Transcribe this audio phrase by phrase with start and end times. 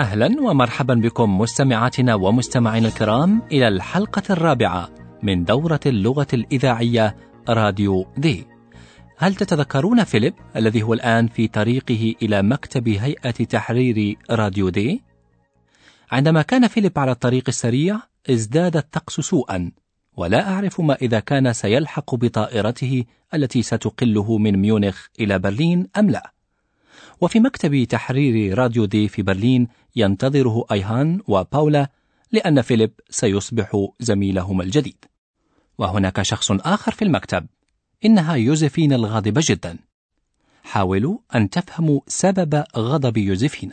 [0.00, 4.90] أهلا ومرحبا بكم مستمعاتنا ومستمعينا الكرام إلى الحلقة الرابعة
[5.22, 7.16] من دورة اللغة الإذاعية
[7.48, 8.46] Radio D
[9.16, 15.02] هل تتذكرون فيليب الذي هو الآن في طريقه إلى مكتب هيئة تحرير Radio D؟
[16.12, 19.72] عندما كان فيليب على الطريق السريع ازداد الطقس سوءا
[20.16, 26.32] ولا أعرف ما إذا كان سيلحق بطائرته التي ستقله من ميونخ إلى برلين أم لا
[27.20, 31.90] وفي مكتب تحرير راديو دي في برلين ينتظره أيهان وباولا
[32.32, 35.04] لأن فيليب سيصبح زميلهما الجديد.
[35.78, 37.46] وهناك شخص آخر في المكتب
[38.04, 39.78] إنها يوزفين الغاضبة جدا.
[40.64, 43.72] حاولوا أن تفهموا سبب غضب يوزفين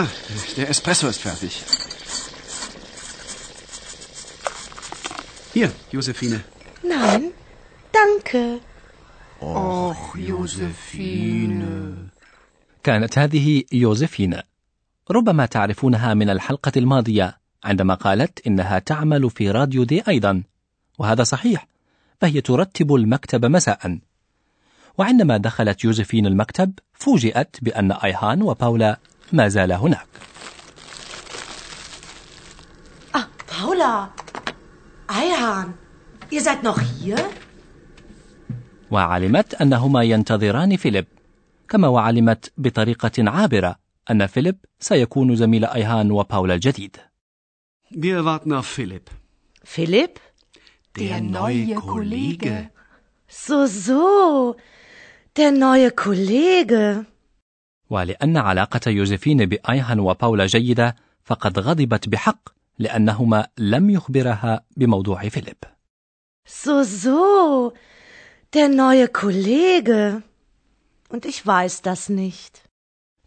[0.00, 0.08] Ah,
[0.58, 1.52] der Espresso ist fertig.
[5.54, 6.38] Hier, Josephine.
[6.82, 7.22] Nein,
[8.00, 8.60] danke.
[9.40, 11.64] Och, Josephine.
[12.82, 14.40] كانت هذه يوزفين
[15.10, 20.42] ربما تعرفونها من الحلقة الماضية عندما قالت إنها تعمل في راديو دي أيضا
[20.98, 21.66] وهذا صحيح
[22.20, 23.98] فهي ترتب المكتب مساء
[24.98, 28.98] وعندما دخلت يوزفين المكتب فوجئت بأن أيهان وباولا
[29.32, 30.06] ما زال هناك
[33.14, 34.10] آه، باولا
[35.10, 35.72] أيهان
[36.34, 36.74] إزات نو
[38.90, 41.06] وعلمت أنهما ينتظران فيليب
[41.68, 43.76] كما وعلمت بطريقة عابرة
[44.10, 46.96] أن فيليب سيكون زميل أيهان وباولا الجديد
[47.90, 49.10] Wir warten auf Philipp.
[49.62, 50.18] Philipp?
[50.96, 51.76] Der, neue.
[51.76, 52.70] Kollege.
[53.28, 54.56] So, so.
[55.36, 57.06] Der neue Kollege.
[57.90, 62.48] ولأن علاقة يوزفين بأيهان وباولا جيدة فقد غضبت بحق
[62.78, 65.56] لأنهما لم يخبرها بموضوع فيليب
[66.48, 67.72] So, so.
[68.52, 70.22] Der neue Kollege.
[71.08, 72.62] Und ich weiß das nicht.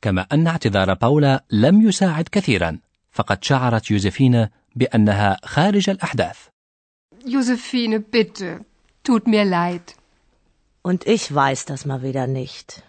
[0.01, 2.79] كما أن اعتذار باولا لم يساعد كثيرا
[3.11, 6.37] فقد شعرت يوزفين بأنها خارج الأحداث
[7.25, 8.65] Josephine, bitte.
[9.03, 9.95] Tut mir leid.
[10.81, 12.83] Und ich weiß das mal wieder nicht.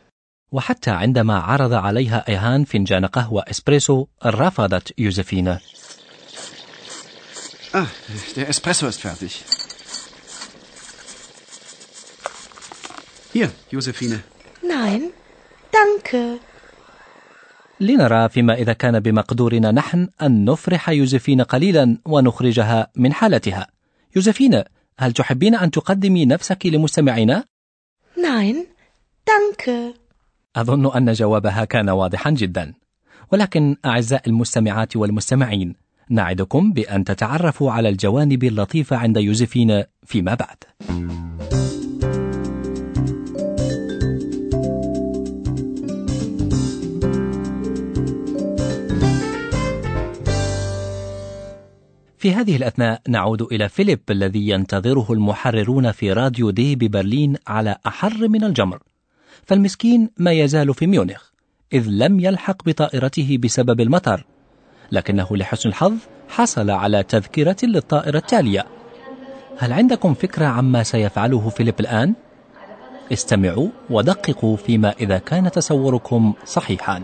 [0.53, 5.59] وحتى عندما عرض عليها أيهان فنجان قهوة إسبريسو رفضت يوزفين
[7.73, 7.87] Ah,
[8.37, 9.33] der Espresso ist fertig.
[13.33, 14.19] Hier, Josephine.
[14.63, 15.01] Nein,
[15.73, 16.41] danke.
[17.81, 23.67] لنرى فيما إذا كان بمقدورنا نحن أن نفرح يوزفين قليلا ونخرجها من حالتها
[24.17, 24.65] يوزفين
[24.99, 27.45] هل تحبين أن تقدمي نفسك لمستمعينا؟
[28.17, 28.57] Nein,
[29.31, 30.00] danke.
[30.57, 32.75] أظن أن جوابها كان واضحا جدا.
[33.33, 35.75] ولكن أعزائي المستمعات والمستمعين
[36.11, 40.57] نعدكم بأن تتعرفوا على الجوانب اللطيفة عند يوزفين فيما بعد.
[52.19, 58.29] في هذه الأثناء نعود إلى فيليب الذي ينتظره المحررون في راديو دي ببرلين على أحر
[58.29, 58.79] من الجمر.
[59.51, 61.31] فالمسكين ما يزال في ميونخ
[61.73, 64.25] إذ لم يلحق بطائرته بسبب المطر
[64.93, 65.95] لكنه لحسن الحظ
[66.29, 68.67] حصل على تذكرة للطائرة التالية
[69.59, 72.15] هل عندكم فكرة عما سيفعله فيليب الآن؟
[73.13, 77.03] استمعوا ودققوا فيما إذا كان تصوركم صحيحا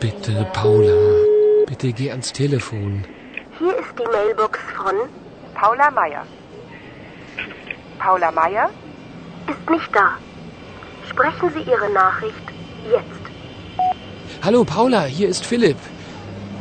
[0.00, 1.25] Bitte, Paula.
[1.75, 3.03] Bitte geh ans Telefon.
[3.59, 4.95] Hier ist die Mailbox von
[5.59, 6.23] Paula Meier.
[7.99, 8.69] Paula Meier?
[9.51, 10.07] ist nicht da.
[11.09, 12.45] Sprechen Sie Ihre Nachricht
[12.95, 13.23] jetzt.
[14.45, 15.77] Hallo Paula, hier ist Philipp.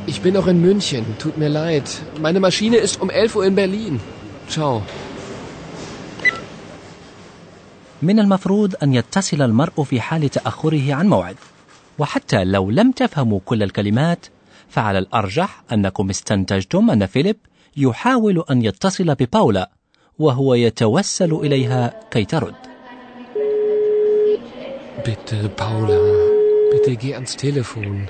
[0.06, 1.05] Ich bin noch in München.
[1.19, 1.88] Tut mir leid.
[2.20, 4.00] Meine Maschine ist um 11 Uhr in Berlin.
[4.49, 4.82] Ciao.
[8.02, 11.37] من المفروض أن يتصل المرء في حال تأخره عن موعد
[11.99, 14.26] وحتى لو لم تفهموا كل الكلمات
[14.69, 17.38] فعلى الأرجح أنكم استنتجتم أن فيليب
[17.77, 19.71] يحاول أن يتصل بباولا
[20.19, 22.56] وهو يتوسل إليها كي ترد
[25.06, 26.00] Bitte, Paula.
[26.71, 28.06] Bitte geh ans Telefon.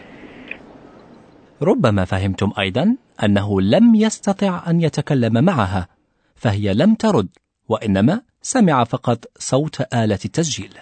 [1.62, 5.88] ربما فهمتم أيضا أنه لم يستطع أن يتكلم معها
[6.36, 7.28] فهي لم ترد
[7.70, 10.74] وإنما سمع فقط صوت آلة التسجيل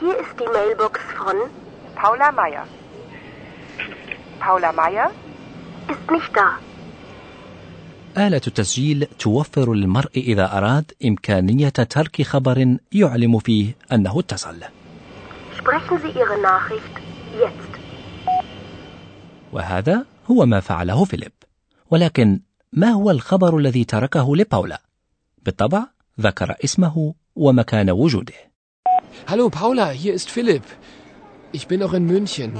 [0.00, 1.36] Hier ist die Mailbox von
[1.96, 2.66] Paula Meier.
[4.40, 5.10] Paula Meier?
[5.92, 6.58] ist nicht da.
[8.16, 14.56] آلة التسجيل توفر للمرء إذا أراد إمكانية ترك خبر يعلم فيه أنه اتصل
[15.58, 16.94] Sprechen Sie Ihre Nachricht
[17.40, 17.78] jetzt.
[19.52, 21.32] وهذا هو ما فعله فيليب
[21.90, 22.40] ولكن
[22.72, 24.82] ما هو الخبر الذي تركه لباولا
[25.42, 25.86] بالطبع
[26.20, 28.34] ذكر اسمه ومكان وجوده
[29.26, 30.64] Hallo Paula, hier ist Philipp.
[31.52, 32.50] Ich bin noch in München.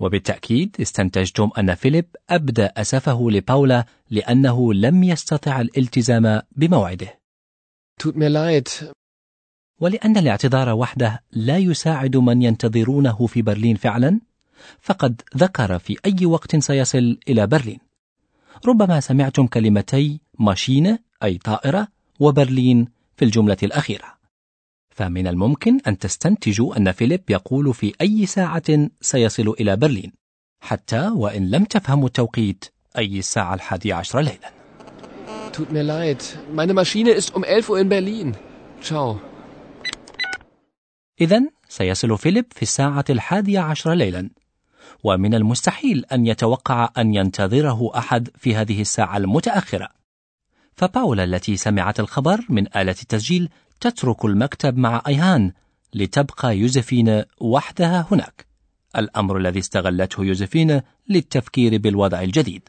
[0.00, 7.18] وبالتأكيد استنتجتم أن فيليب أبدى أسفه لباولا لأنه لم يستطع الالتزام بموعده.
[8.02, 8.84] Tut mir leid.
[9.80, 14.20] ولأن الاعتذار وحده لا يساعد من ينتظرونه في برلين فعلا
[14.80, 17.78] فقد ذكر في أي وقت سيصل إلى برلين.
[18.66, 21.88] ربما سمعتم كلمتي ماشينة أي طائرة
[22.20, 24.23] وبرلين في الجملة الأخيرة.
[24.94, 30.12] فمن الممكن أن تستنتجوا أن فيليب يقول في أي ساعة سيصل إلى برلين
[30.60, 32.64] حتى وإن لم تفهموا التوقيت
[32.98, 34.54] أي الساعة الحادية عشر ليلا
[35.52, 36.20] Tut mir leid.
[36.52, 38.34] Meine Maschine ist um 11 Uhr in Berlin.
[38.82, 39.20] Ciao.
[41.20, 44.30] إذا سيصل فيليب في الساعة الحادية عشر ليلا
[45.04, 49.88] ومن المستحيل أن يتوقع أن ينتظره أحد في هذه الساعة المتأخرة
[50.76, 53.48] فباولا التي سمعت الخبر من آلة التسجيل
[53.80, 55.52] تترك المكتب مع أيهان
[55.94, 58.46] لتبقى يوزفين وحدها هناك
[58.98, 62.68] الأمر الذي استغلته يوزفين للتفكير بالوضع الجديد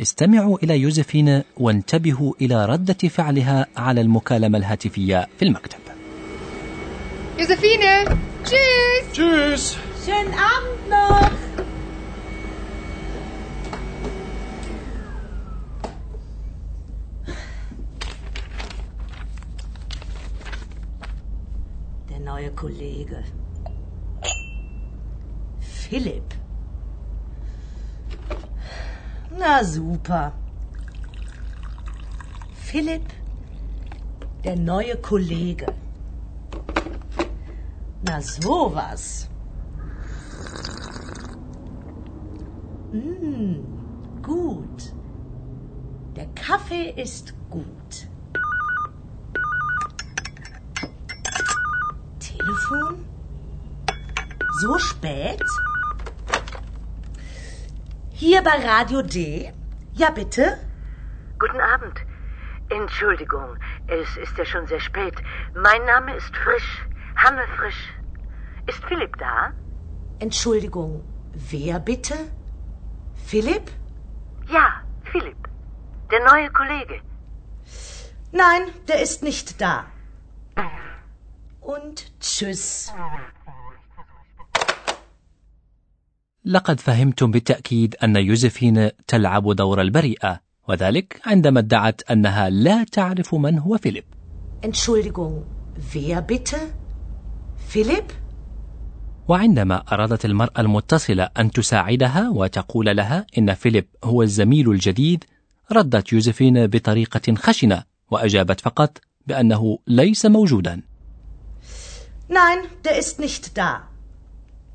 [0.00, 5.78] استمعوا إلى يوزفين وانتبهوا إلى ردة فعلها على المكالمة الهاتفية في المكتب
[7.38, 8.18] Josephine!
[8.44, 9.04] Tschüss!
[9.12, 9.76] Tschüss.
[10.04, 11.47] Schönen Abend noch.
[22.28, 23.24] Neue Kollege.
[25.60, 26.34] Philipp.
[29.38, 30.32] Na super.
[32.52, 33.08] Philipp,
[34.44, 35.66] der neue Kollege.
[38.02, 39.28] Na sowas.
[42.92, 43.56] Mm,
[44.22, 44.92] gut.
[46.16, 48.07] Der Kaffee ist gut.
[52.68, 53.04] Telefon?
[54.60, 55.42] So spät?
[58.10, 59.52] Hier bei Radio D?
[59.94, 60.58] Ja, bitte?
[61.38, 61.94] Guten Abend.
[62.68, 63.56] Entschuldigung,
[63.86, 65.14] es ist ja schon sehr spät.
[65.54, 66.86] Mein Name ist Frisch.
[67.16, 67.94] Hanne Frisch.
[68.66, 69.52] Ist Philipp da?
[70.18, 72.14] Entschuldigung, wer bitte?
[73.26, 73.70] Philipp?
[74.48, 75.48] Ja, Philipp.
[76.10, 77.00] Der neue Kollege.
[78.32, 79.86] Nein, der ist nicht da.
[81.74, 82.90] Und tschüss.
[86.44, 93.58] لقد فهمتم بالتأكيد أن يوزفين تلعب دور البريئة وذلك عندما ادعت أنها لا تعرف من
[93.58, 94.04] هو فيليب
[94.66, 95.44] Entschuldigung,
[95.94, 96.56] wer bitte?
[97.72, 98.12] Philipp?
[99.28, 105.24] وعندما أرادت المرأة المتصلة أن تساعدها وتقول لها إن فيليب هو الزميل الجديد
[105.72, 110.87] ردت يوزفين بطريقة خشنة وأجابت فقط بأنه ليس موجودا
[112.28, 113.88] Nein, der ist nicht da.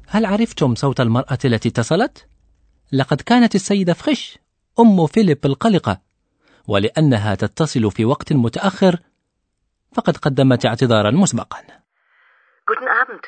[0.07, 2.27] هل عرفتم صوت المرأة التي اتصلت؟
[2.91, 4.37] لقد كانت السيدة فريش
[4.79, 6.01] أم فيليب القلقة
[6.67, 8.99] ولأنها تتصل في وقت متأخر
[9.93, 11.57] فقد قدمت اعتذارا مسبقا
[12.71, 13.23] Guten Abend.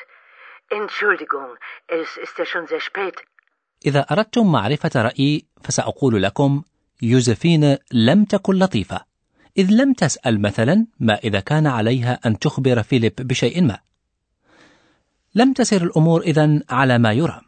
[0.70, 1.50] Entschuldigung,
[1.86, 3.14] es ist ja schon sehr spät.
[3.86, 6.62] إذا أردتم معرفة رأيي فسأقول لكم
[7.02, 9.04] يوزفين لم تكن لطيفة
[9.58, 13.78] إذ لم تسأل مثلا ما إذا كان عليها أن تخبر فيليب بشيء ما
[15.36, 17.42] لم تسر الأمور إذن على ما يرام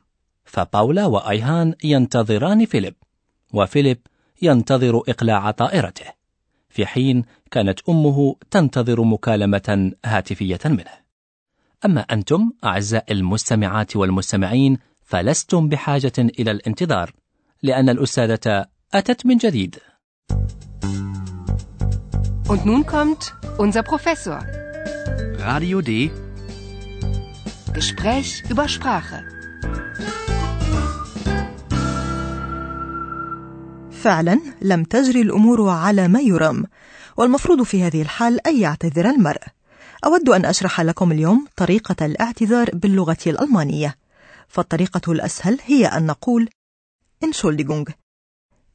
[0.45, 2.95] فباولا وأيهان ينتظران فيليب
[3.53, 3.99] وفيليب
[4.43, 6.05] ينتظر إقلاع طائرته
[6.69, 11.09] في حين كانت أمه تنتظر مكالمة هاتفية منه.
[11.85, 17.13] أما أنتم أعزائي المستمعات والمستمعين فلستم بحاجة إلى الانتظار
[17.63, 19.79] لأن الأستاذة أتت من جديد.
[22.49, 24.41] Und nun kommt unser Professor.
[25.39, 26.11] Radio D.
[27.73, 29.25] Gespräch über Sprache.
[33.93, 36.65] فعلا لم تجري الأمور على ما يرام
[37.17, 39.43] والمفروض في هذه الحال أن يعتذر المرء
[40.05, 43.99] أود أن أشرح لكم اليوم طريقة الاعتذار باللغة الألمانية
[44.49, 46.49] فالطريقة الأسهل هي أن نقول
[47.25, 47.93] Entschuldigung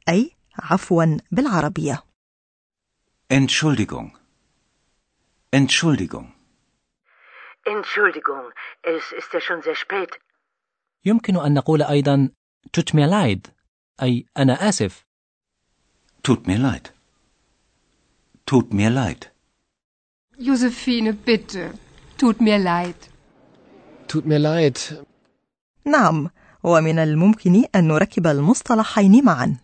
[0.09, 2.03] أي عفوا بالعربية
[3.33, 4.11] Entschuldigung.
[5.55, 6.42] Entschuldigung.
[7.65, 8.51] Entschuldigung,
[8.81, 10.19] es ist ja schon sehr spät.
[11.05, 12.29] يمكن أن نقول أيضا
[12.77, 13.51] tut mir leid
[14.01, 15.05] أي أنا آسف
[16.27, 16.93] Tut mir leid.
[18.45, 19.31] Tut mir leid.
[20.37, 21.73] Josephine, bitte.
[22.17, 22.95] Tut mir leid.
[24.07, 25.05] Tut mir leid.
[25.85, 26.29] نعم
[26.63, 29.57] ومن الممكن أن نركب المصطلحين معا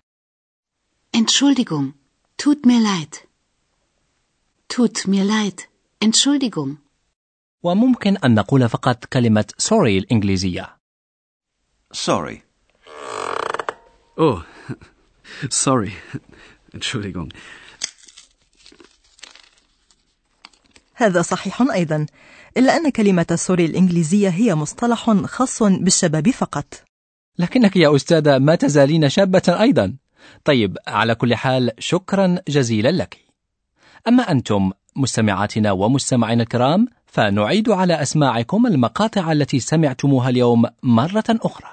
[1.13, 1.93] Entschuldigung.
[2.37, 3.27] Tut mir leid.
[4.67, 5.67] Tut mir leid.
[5.99, 6.77] Entschuldigung.
[7.63, 10.79] وممكن أن نقول فقط كلمة sorry الإنجليزية
[11.93, 12.37] Sorry.
[14.19, 14.43] Oh,
[15.65, 15.91] sorry.
[16.75, 17.29] Entschuldigung.
[20.95, 22.05] هذا صحيح أيضا
[22.57, 26.65] إلا أن كلمة سوري الإنجليزية هي مصطلح خاص بالشباب فقط
[27.39, 29.95] لكنك يا أستاذة ما تزالين شابة أيضا
[30.45, 33.17] طيب على كل حال شكرا جزيلا لك
[34.07, 41.69] أما أنتم مستمعاتنا ومستمعينا الكرام فنعيد على أسماعكم المقاطع التي سمعتموها اليوم مرة أخرى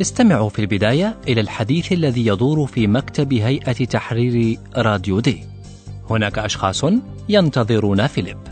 [0.00, 5.44] استمعوا في البداية إلى الحديث الذي يدور في مكتب هيئة تحرير راديو دي.
[6.10, 6.84] هناك أشخاص
[7.28, 8.51] ينتظرون فيليب.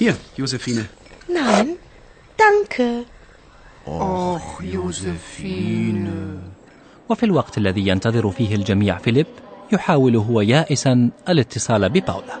[0.00, 0.88] Hier, Josephine.
[1.28, 1.76] Nein,
[2.38, 3.04] danke.
[3.84, 6.40] Och, Josephine.
[7.08, 9.26] وفي الوقت الذي ينتظر فيه الجميع فيليب
[9.72, 12.40] يحاول هو يائسا الاتصال بباولا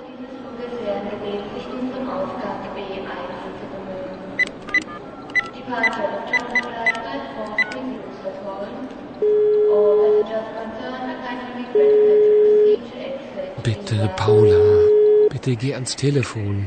[13.64, 14.62] Bitte, Paula.
[15.30, 16.66] Bitte geh ans Telefon.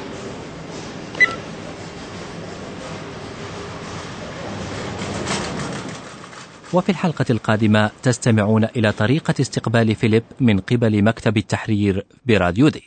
[6.73, 12.83] وفي الحلقة القادمة تستمعون إلى طريقة استقبال فيليب من قبل مكتب التحرير براديو دي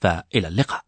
[0.00, 0.84] فإلى اللقاء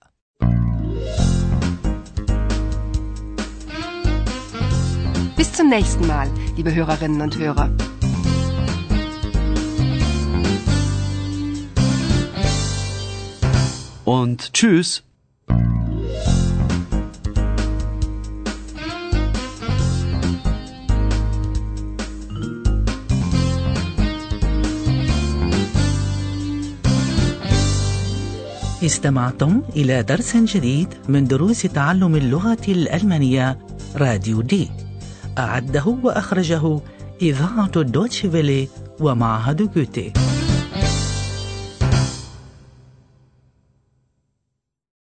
[5.36, 7.70] Bis zum nächsten Mal, liebe Hörerinnen und Hörer.
[14.04, 15.02] Und tschüss.
[28.90, 33.58] استمعتم إلى درس جديد من دروس تعلم اللغة الألمانية
[33.96, 34.70] راديو دي.
[35.38, 36.80] أعده وأخرجه
[37.22, 38.68] إذاعة الدوتشي فيلي
[39.00, 40.12] ومعهد جوتي.